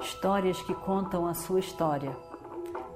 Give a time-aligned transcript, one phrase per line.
[0.00, 2.16] histórias que contam a sua história,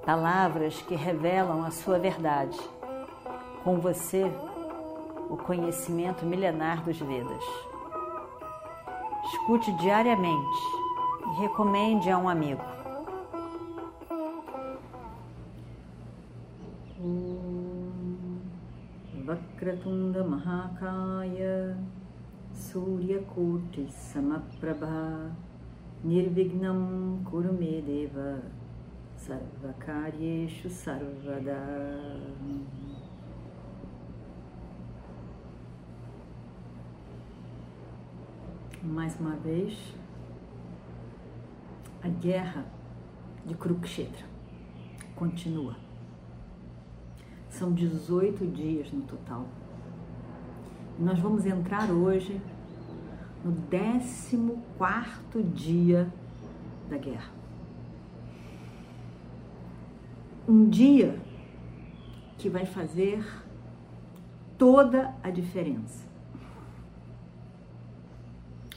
[0.05, 2.59] palavras que revelam a sua verdade.
[3.65, 4.31] Com você,
[5.29, 7.45] o conhecimento milenar dos Vedas.
[9.25, 10.63] Escute diariamente
[11.27, 12.63] e recomende a um amigo.
[20.25, 21.77] Mahakaya
[22.53, 25.31] Suryakoti Samaprabha
[26.03, 28.43] Nirvignam Kurumedeva
[29.17, 32.01] Sarvakaryeshu Sarvada
[38.83, 39.95] mais uma vez,
[42.03, 42.65] a guerra
[43.45, 44.27] de Kurukshetra
[45.15, 45.77] continua.
[47.49, 49.47] São 18 dias no total.
[50.99, 52.41] Nós vamos entrar hoje
[53.45, 53.53] no
[54.79, 56.13] 14 dia
[56.89, 57.31] da guerra.
[60.49, 61.21] Um dia
[62.37, 63.25] que vai fazer
[64.59, 66.11] toda a diferença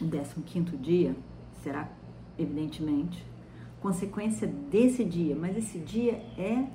[0.02, 1.16] o 15 dia
[1.62, 1.90] será,
[2.38, 3.26] evidentemente,
[3.82, 6.68] consequência desse dia, mas esse dia é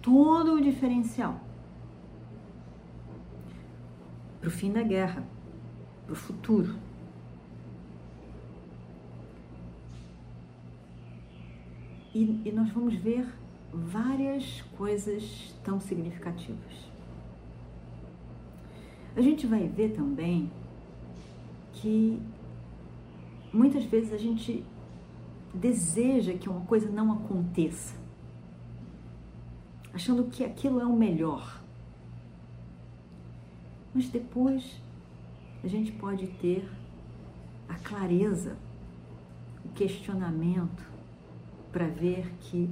[0.00, 1.40] todo o diferencial
[4.40, 5.24] para o fim da guerra,
[6.04, 6.74] para o futuro.
[12.14, 13.26] E, e nós vamos ver
[13.72, 16.92] várias coisas tão significativas.
[19.16, 20.50] A gente vai ver também
[21.72, 22.20] que
[23.52, 24.64] muitas vezes a gente
[25.54, 27.94] deseja que uma coisa não aconteça,
[29.92, 31.62] achando que aquilo é o melhor.
[33.94, 34.80] Mas depois
[35.62, 36.68] a gente pode ter
[37.68, 38.56] a clareza,
[39.64, 40.91] o questionamento
[41.72, 42.70] para ver que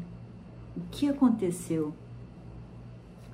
[0.77, 1.95] o que aconteceu,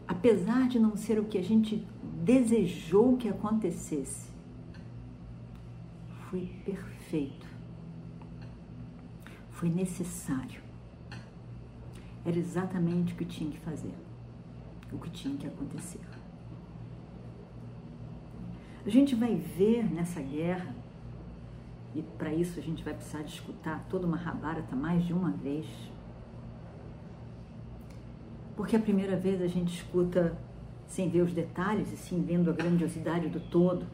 [0.06, 1.86] apesar de não ser o que a gente
[2.22, 4.30] desejou que acontecesse,
[6.30, 7.46] foi perfeito.
[9.50, 10.60] Foi necessário.
[12.24, 13.94] Era exatamente o que tinha que fazer,
[14.92, 16.00] o que tinha que acontecer.
[18.84, 20.74] A gente vai ver nessa guerra,
[21.96, 25.30] e para isso a gente vai precisar de escutar toda uma Mahabharata mais de uma
[25.30, 25.66] vez,
[28.54, 30.36] porque a primeira vez a gente escuta
[30.86, 33.86] sem ver os detalhes e sim vendo a grandiosidade do todo.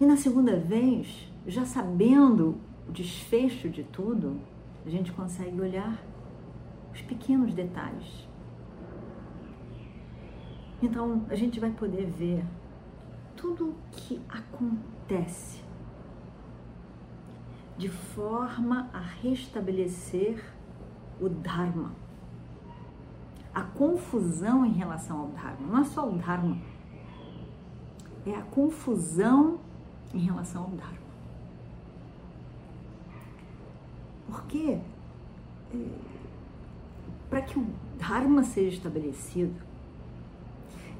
[0.00, 2.56] E na segunda vez, já sabendo
[2.88, 4.40] o desfecho de tudo,
[4.86, 6.02] a gente consegue olhar
[6.92, 8.26] os pequenos detalhes.
[10.82, 12.42] Então, a gente vai poder ver
[13.36, 15.61] tudo o que acontece
[17.82, 20.40] de forma a restabelecer
[21.20, 21.90] o Dharma.
[23.52, 26.58] A confusão em relação ao Dharma, não é só o Dharma,
[28.24, 29.58] é a confusão
[30.14, 30.98] em relação ao Dharma.
[34.28, 34.78] Porque
[35.74, 35.88] é,
[37.28, 37.66] para que o
[37.98, 39.60] Dharma seja estabelecido,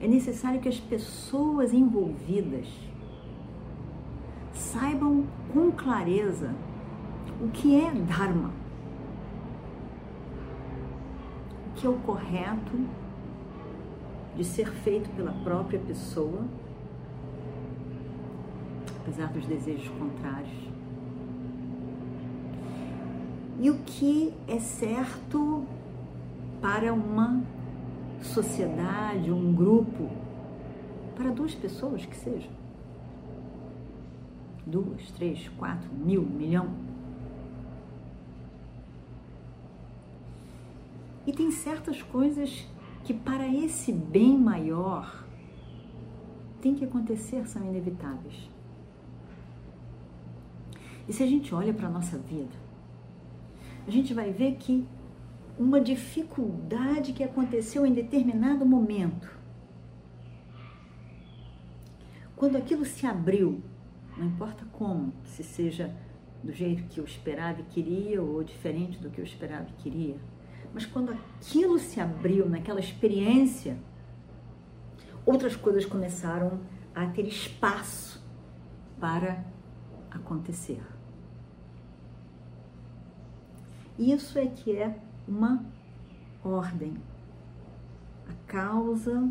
[0.01, 2.67] é necessário que as pessoas envolvidas
[4.53, 6.53] saibam com clareza
[7.43, 8.51] o que é Dharma,
[11.69, 12.79] o que é o correto
[14.37, 16.43] de ser feito pela própria pessoa
[19.03, 20.71] apesar dos desejos contrários.
[23.61, 25.65] E o que é certo
[26.61, 27.43] para uma
[28.21, 30.09] sociedade, um grupo,
[31.17, 32.51] para duas pessoas que sejam.
[34.65, 36.69] Duas, três, quatro, mil, milhão.
[41.27, 42.67] E tem certas coisas
[43.05, 45.25] que para esse bem maior
[46.61, 48.49] tem que acontecer, são inevitáveis.
[51.09, 52.57] E se a gente olha para a nossa vida,
[53.87, 54.87] a gente vai ver que
[55.59, 59.31] uma dificuldade que aconteceu em determinado momento,
[62.37, 63.61] quando aquilo se abriu,
[64.17, 65.95] não importa como, se seja
[66.43, 70.17] do jeito que eu esperava e queria ou diferente do que eu esperava e queria,
[70.73, 73.79] mas quando aquilo se abriu naquela experiência,
[75.25, 76.61] outras coisas começaram
[76.95, 78.23] a ter espaço
[78.99, 79.45] para
[80.11, 80.83] acontecer.
[83.99, 84.99] Isso é que é
[85.29, 85.65] uma
[86.43, 86.97] ordem.
[88.29, 89.29] A causa,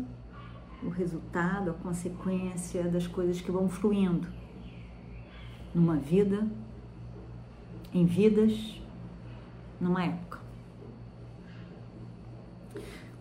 [0.82, 4.28] o resultado, a consequência das coisas que vão fluindo
[5.74, 6.46] numa vida
[7.92, 8.80] em vidas
[9.80, 10.41] numa época.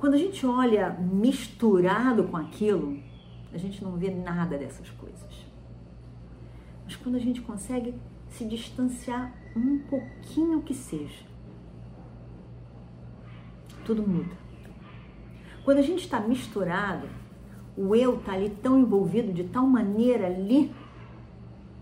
[0.01, 2.98] Quando a gente olha misturado com aquilo,
[3.53, 5.45] a gente não vê nada dessas coisas.
[6.83, 7.94] Mas quando a gente consegue
[8.27, 11.24] se distanciar um pouquinho que seja,
[13.86, 14.36] tudo muda.
[15.63, 17.07] Quando a gente está misturado,
[17.77, 20.74] o eu está ali tão envolvido de tal maneira ali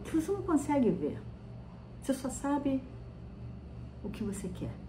[0.04, 1.22] que você não consegue ver.
[2.02, 2.84] Você só sabe
[4.04, 4.89] o que você quer.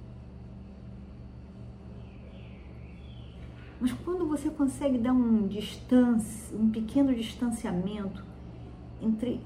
[3.81, 8.23] Mas quando você consegue dar um distância, um pequeno distanciamento
[9.01, 9.41] entre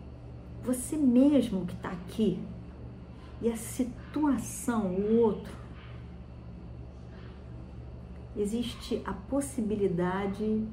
[0.65, 2.43] você mesmo que está aqui
[3.41, 5.53] e a situação, o outro,
[8.37, 10.67] existe a possibilidade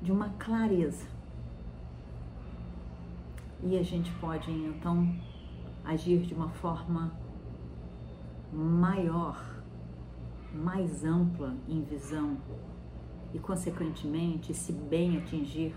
[0.00, 1.06] de uma clareza.
[3.62, 5.14] E a gente pode então
[5.84, 7.12] agir de uma forma
[8.52, 9.44] maior,
[10.54, 12.36] mais ampla em visão
[13.32, 15.74] e, consequentemente, se bem atingir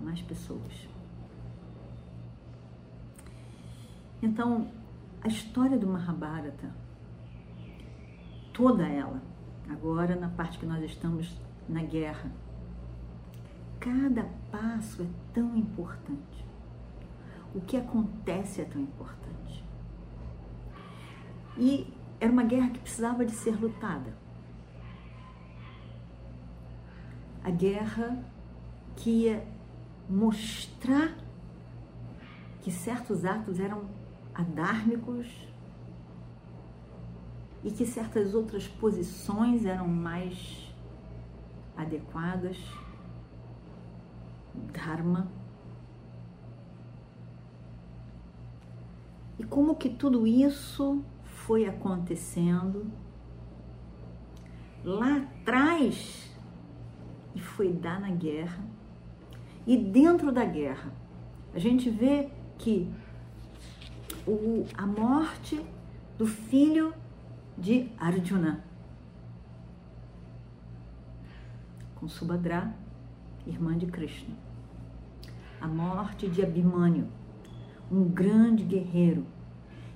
[0.00, 0.88] mais pessoas.
[4.22, 4.70] Então,
[5.22, 6.74] a história do Mahabharata,
[8.52, 9.22] toda ela,
[9.68, 12.30] agora na parte que nós estamos na guerra,
[13.80, 16.44] cada passo é tão importante.
[17.54, 19.64] O que acontece é tão importante.
[21.56, 24.23] E era uma guerra que precisava de ser lutada.
[27.44, 28.18] A guerra
[28.96, 29.46] que ia
[30.08, 31.14] mostrar
[32.62, 33.84] que certos atos eram
[34.34, 35.28] adármicos
[37.62, 40.74] e que certas outras posições eram mais
[41.76, 42.58] adequadas,
[44.72, 45.28] Dharma.
[49.38, 52.86] E como que tudo isso foi acontecendo
[54.84, 56.33] lá atrás
[57.56, 58.62] foi dar na guerra.
[59.66, 60.92] E dentro da guerra,
[61.54, 62.28] a gente vê
[62.58, 62.92] que
[64.26, 65.64] o, a morte
[66.18, 66.92] do filho
[67.56, 68.64] de Arjuna,
[71.94, 72.74] com Subhadra,
[73.46, 74.34] irmã de Krishna.
[75.60, 77.06] A morte de Abhimanyu,
[77.90, 79.24] um grande guerreiro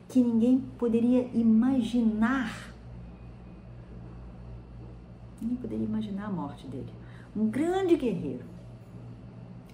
[0.08, 2.72] que ninguém poderia imaginar.
[5.40, 6.90] Ninguém poderia imaginar a morte dele.
[7.36, 8.44] Um grande guerreiro,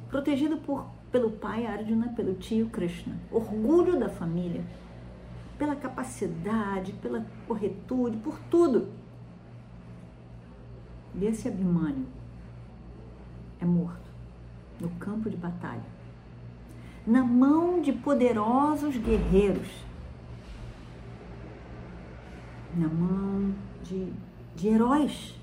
[0.08, 3.16] protegido por, pelo pai Arjuna, pelo tio Krishna.
[3.30, 4.64] Orgulho da família,
[5.58, 8.88] pela capacidade, pela corretude, por tudo.
[11.14, 12.06] Desse Abhimanyu
[13.60, 14.10] é morto
[14.80, 15.84] no campo de batalha,
[17.06, 19.84] na mão de poderosos guerreiros
[22.76, 24.12] na mão de,
[24.56, 25.34] de heróis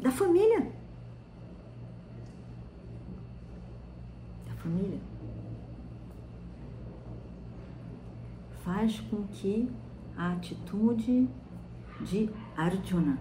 [0.00, 0.72] da família.
[4.46, 4.98] Da família.
[8.64, 9.68] Faz com que
[10.16, 11.28] a atitude
[12.00, 13.18] de Arjuna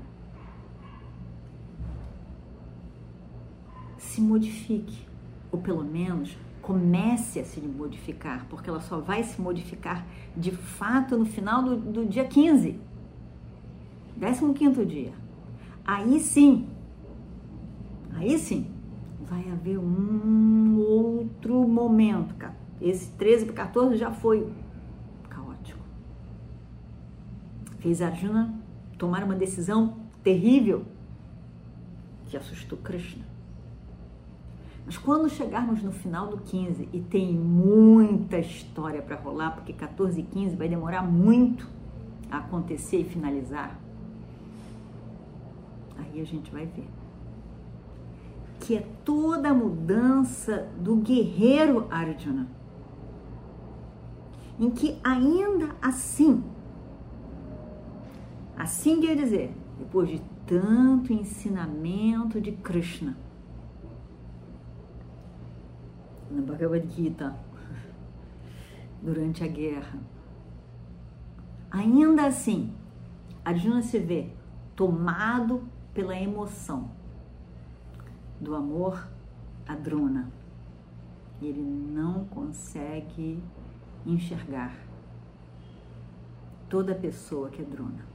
[3.97, 5.05] se modifique,
[5.51, 11.17] ou pelo menos comece a se modificar, porque ela só vai se modificar de fato
[11.17, 12.79] no final do, do dia 15.
[14.53, 15.13] 15 dia.
[15.85, 16.69] Aí sim,
[18.15, 18.71] aí sim,
[19.27, 22.35] vai haver um outro momento.
[22.81, 24.51] Esse 13 para 14 já foi
[25.29, 25.79] caótico.
[27.79, 28.53] Fez Arjuna
[28.97, 30.85] tomar uma decisão terrível
[32.27, 33.23] que assustou Krishna.
[34.85, 40.19] Mas quando chegarmos no final do 15 e tem muita história para rolar, porque 14
[40.19, 41.69] e 15 vai demorar muito
[42.29, 43.79] a acontecer e finalizar,
[46.13, 46.87] Aí a gente vai ver
[48.63, 52.47] que é toda a mudança do guerreiro Arjuna.
[54.57, 56.41] Em que ainda assim,
[58.55, 63.17] assim quer dizer, depois de tanto ensinamento de Krishna,
[66.31, 67.35] na Bhagavad Gita,
[69.03, 69.99] durante a guerra,
[71.69, 72.73] ainda assim,
[73.43, 74.29] Arjuna se vê
[74.73, 77.02] tomado pela emoção
[78.43, 79.07] do amor
[79.67, 80.29] a Drona.
[81.41, 83.41] Ele não consegue
[84.05, 84.75] enxergar
[86.69, 88.05] toda pessoa que é Drona.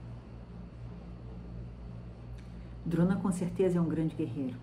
[2.84, 4.58] Drona com certeza é um grande guerreiro.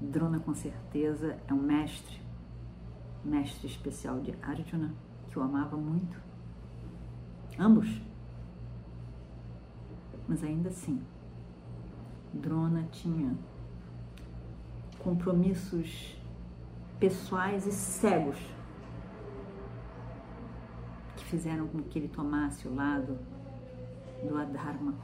[0.00, 2.20] Drona com certeza é um mestre,
[3.24, 4.94] mestre especial de Arjuna,
[5.30, 6.30] que o amava muito
[7.58, 8.00] ambos.
[10.26, 11.02] Mas ainda assim,
[12.32, 13.36] Drona tinha
[15.02, 16.16] compromissos
[16.98, 18.36] pessoais e cegos
[21.16, 23.18] que fizeram com que ele tomasse o lado
[24.22, 24.94] do Adharma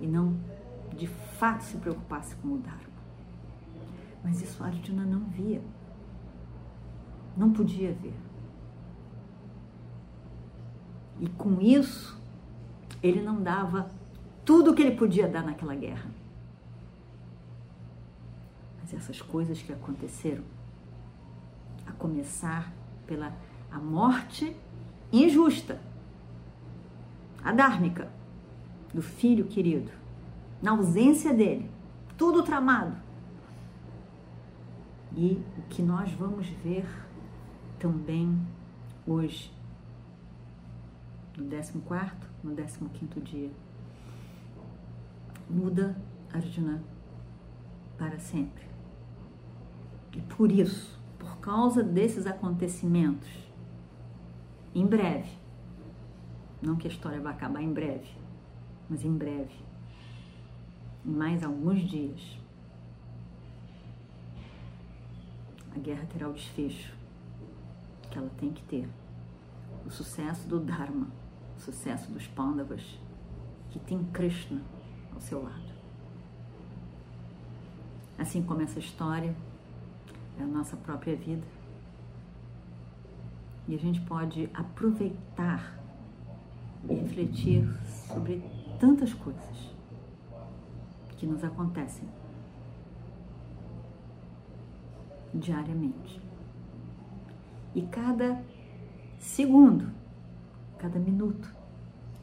[0.00, 0.36] e não
[0.96, 2.92] de fato se preocupasse com o Dharma.
[4.22, 5.62] Mas isso Arjuna não via,
[7.36, 8.14] não podia ver.
[11.20, 12.20] E com isso,
[13.02, 13.90] ele não dava
[14.44, 16.10] tudo o que ele podia dar naquela guerra.
[18.82, 20.42] Mas essas coisas que aconteceram,
[21.86, 22.72] a começar
[23.06, 23.32] pela
[23.70, 24.54] a morte
[25.12, 25.80] injusta,
[27.42, 28.10] adármica,
[28.92, 29.90] do filho querido,
[30.60, 31.70] na ausência dele,
[32.18, 32.94] tudo tramado.
[35.16, 36.86] E o que nós vamos ver
[37.78, 38.38] também
[39.06, 39.52] hoje,
[41.36, 43.50] no 14, no 15 dia
[45.48, 45.96] muda
[46.32, 46.82] Arjuna
[47.98, 48.71] para sempre.
[50.14, 53.28] E por isso, por causa desses acontecimentos,
[54.74, 55.30] em breve,
[56.60, 58.10] não que a história vai acabar em breve,
[58.88, 59.54] mas em breve,
[61.04, 62.38] em mais alguns dias,
[65.74, 66.94] a guerra terá o desfecho
[68.10, 68.88] que ela tem que ter.
[69.86, 71.08] O sucesso do Dharma,
[71.56, 72.98] o sucesso dos Pandavas,
[73.70, 74.60] que tem Krishna
[75.12, 75.72] ao seu lado.
[78.18, 79.34] Assim como essa história
[80.42, 81.46] é a nossa própria vida.
[83.68, 85.78] E a gente pode aproveitar
[86.88, 88.42] e refletir sobre
[88.80, 89.72] tantas coisas
[91.16, 92.08] que nos acontecem
[95.32, 96.20] diariamente.
[97.74, 98.42] E cada
[99.18, 99.90] segundo,
[100.78, 101.48] cada minuto,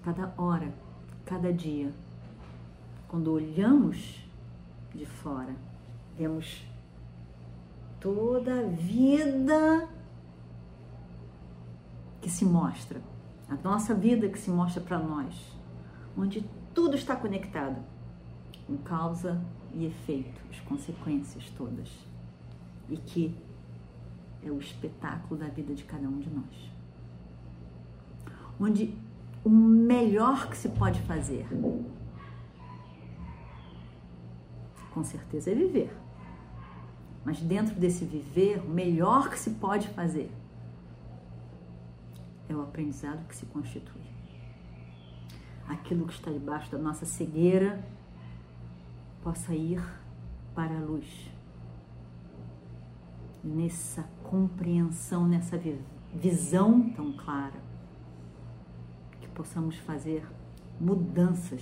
[0.03, 0.73] cada hora,
[1.25, 1.91] cada dia
[3.09, 4.23] quando olhamos
[4.93, 5.55] de fora,
[6.15, 6.63] vemos
[7.99, 9.87] toda a vida
[12.21, 13.01] que se mostra,
[13.47, 15.57] a nossa vida que se mostra para nós,
[16.17, 17.81] onde tudo está conectado,
[18.67, 19.41] com causa
[19.73, 21.89] e efeito, as consequências todas,
[22.89, 23.35] e que
[24.43, 26.71] é o espetáculo da vida de cada um de nós.
[28.59, 28.97] Onde
[29.43, 31.47] o melhor que se pode fazer
[34.99, 35.95] com certeza é viver.
[37.29, 40.31] Mas dentro desse viver, o melhor que se pode fazer
[42.49, 44.01] é o aprendizado que se constitui.
[45.67, 47.85] Aquilo que está debaixo da nossa cegueira
[49.21, 49.79] possa ir
[50.55, 51.29] para a luz.
[53.43, 55.61] Nessa compreensão, nessa
[56.11, 57.61] visão tão clara,
[59.21, 60.25] que possamos fazer
[60.81, 61.61] mudanças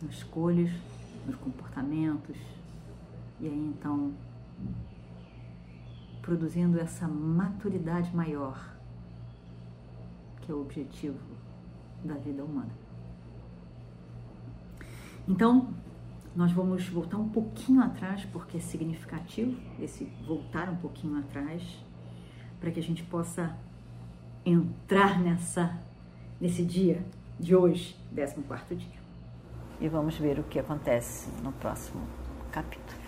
[0.00, 0.70] nas escolhas
[1.26, 2.57] nos comportamentos,
[3.40, 4.12] e aí então
[6.22, 8.76] produzindo essa maturidade maior,
[10.40, 11.18] que é o objetivo
[12.04, 12.70] da vida humana.
[15.26, 15.72] Então,
[16.36, 21.62] nós vamos voltar um pouquinho atrás, porque é significativo esse voltar um pouquinho atrás,
[22.60, 23.56] para que a gente possa
[24.44, 25.78] entrar nessa
[26.40, 27.04] nesse dia
[27.40, 28.98] de hoje, 14 quarto dia
[29.80, 32.02] e vamos ver o que acontece no próximo
[32.50, 33.07] capítulo.